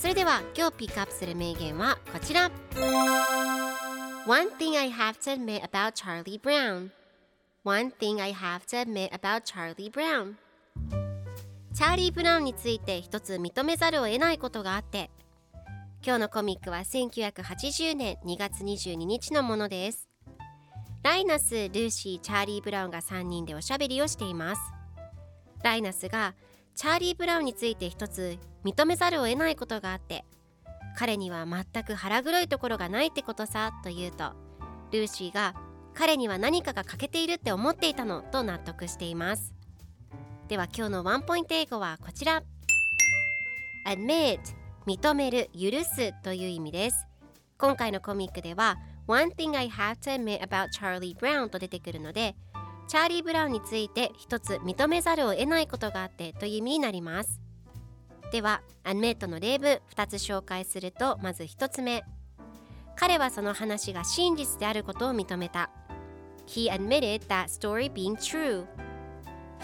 [0.00, 2.52] それでは今日ピックアップする名言はこちら。
[4.28, 6.90] One thing I have to admit about Charlie Brown.
[7.64, 10.36] One thing I have to admit about Charlie Brown.
[11.74, 15.10] チャーリー・ブラウンについて一つ認めざるを得ないことがあって
[16.04, 20.08] 今日のコミックは1980年2月22日のものです。
[21.02, 24.62] ライナス、ルーシー、チャーリー・ブラウンが3人でおしゃべりをしています。
[25.64, 26.34] ライナスが
[26.78, 30.24] チャーリー・ブラウンについて一つ認めざるを得ないことがあって
[30.96, 34.30] 彼には全く腹黒いところがないってことさと言うと
[34.92, 35.56] ルーシーが
[35.92, 39.52] 彼には何かが欠けているって思っていたのと納得しています。
[40.46, 42.44] では今日のワンポイント英語はこちら。
[43.84, 44.38] Admit
[44.86, 47.08] 認める許すという意味です。
[47.58, 52.36] 今回のコミックでは One thing I have to admit about Charlie Brown と出てくるので
[52.88, 57.38] チャーリー・ブラウンについて一つ認めざるを得ないことがあってという意味になります。
[58.32, 62.02] では admit の例文2つ紹介するとまず1つ目。
[62.96, 65.70] 彼はその話が真実であることを認めた。
[66.46, 68.64] He admitted that story being true.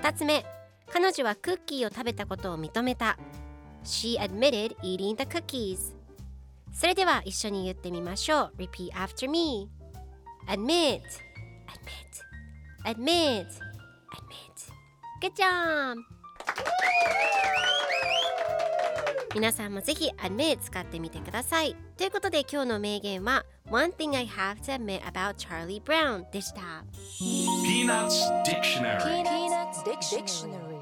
[0.03, 0.45] 2つ目。
[0.93, 3.19] 彼女はクッキーを食べたことを認めた。
[3.85, 5.95] She admitted eating the cookies.
[6.75, 8.53] それでは一緒に言ってみましょう。
[8.59, 9.71] Repeat after me.
[10.47, 11.01] Admit.
[11.01, 12.25] Admit.
[12.85, 13.47] Admit
[14.13, 14.57] Admit
[15.23, 15.97] Good job
[19.35, 26.85] 皆さんもぜひ admit 使ってみてくださいということで今日の名言は One thing I have to admit about Charlie Brown でした
[27.65, 30.74] Peanuts Dictionary Peanuts Dictionary